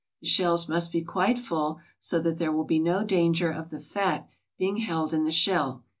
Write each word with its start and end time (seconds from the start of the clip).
The 0.19 0.25
shells 0.27 0.67
must 0.67 0.91
be 0.91 1.03
quite 1.03 1.37
full, 1.37 1.79
so 1.99 2.19
that 2.21 2.39
there 2.39 2.51
will 2.51 2.63
be 2.63 2.79
no 2.79 3.03
danger 3.03 3.51
of 3.51 3.69
the 3.69 3.79
fat 3.79 4.27
being 4.57 4.77
held 4.77 5.13
in 5.13 5.25
the 5.25 5.31
shell. 5.31 5.83